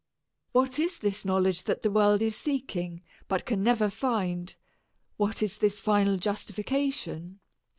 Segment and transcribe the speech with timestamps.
[0.51, 4.55] What is this knowledge that the world is seeking, but can never find?
[5.17, 7.39] What is this final justification?